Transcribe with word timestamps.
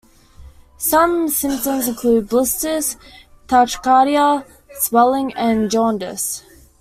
Some 0.79 1.27
symptoms 1.29 1.87
include 1.87 2.27
blisters, 2.27 2.97
tachycardia, 3.47 4.43
swelling, 4.79 5.31
and 5.35 5.69
jaundice. 5.69 6.41